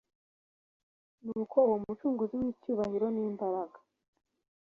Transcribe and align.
Nuko 1.25 1.57
uwo 1.67 1.77
Mucunguzi 1.83 2.35
w'icyubahiro 2.41 3.07
n'imbaraga, 3.15 3.77